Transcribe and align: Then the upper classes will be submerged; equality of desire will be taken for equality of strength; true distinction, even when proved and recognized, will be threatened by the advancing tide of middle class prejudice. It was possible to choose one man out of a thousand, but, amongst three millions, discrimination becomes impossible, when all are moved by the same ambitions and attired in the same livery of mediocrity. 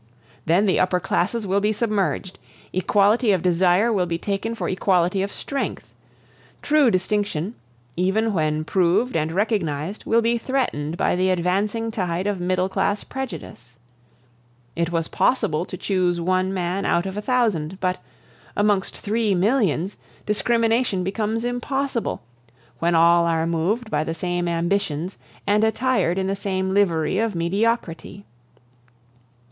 Then 0.47 0.65
the 0.65 0.79
upper 0.79 0.99
classes 0.99 1.45
will 1.45 1.59
be 1.59 1.71
submerged; 1.71 2.39
equality 2.73 3.33
of 3.33 3.43
desire 3.43 3.93
will 3.93 4.07
be 4.07 4.17
taken 4.17 4.55
for 4.55 4.67
equality 4.67 5.21
of 5.21 5.31
strength; 5.31 5.93
true 6.63 6.89
distinction, 6.89 7.53
even 7.95 8.33
when 8.33 8.63
proved 8.63 9.15
and 9.15 9.31
recognized, 9.31 10.05
will 10.07 10.23
be 10.23 10.39
threatened 10.39 10.97
by 10.97 11.15
the 11.15 11.29
advancing 11.29 11.91
tide 11.91 12.25
of 12.25 12.39
middle 12.41 12.67
class 12.67 13.03
prejudice. 13.03 13.75
It 14.75 14.91
was 14.91 15.07
possible 15.07 15.65
to 15.65 15.77
choose 15.77 16.19
one 16.19 16.51
man 16.51 16.83
out 16.83 17.05
of 17.05 17.15
a 17.15 17.21
thousand, 17.21 17.79
but, 17.79 17.99
amongst 18.57 18.97
three 18.97 19.35
millions, 19.35 19.97
discrimination 20.25 21.03
becomes 21.03 21.43
impossible, 21.43 22.23
when 22.79 22.95
all 22.95 23.27
are 23.27 23.45
moved 23.45 23.91
by 23.91 24.03
the 24.03 24.15
same 24.15 24.47
ambitions 24.47 25.19
and 25.45 25.63
attired 25.63 26.17
in 26.17 26.25
the 26.25 26.35
same 26.35 26.73
livery 26.73 27.19
of 27.19 27.35
mediocrity. 27.35 28.25